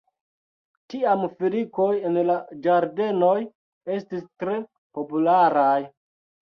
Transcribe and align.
Tiam 0.93 1.25
filikoj 1.41 1.91
en 2.11 2.19
la 2.31 2.39
ĝardenoj 2.65 3.37
estis 3.99 4.29
tre 4.43 4.61
popularaj. 4.99 5.81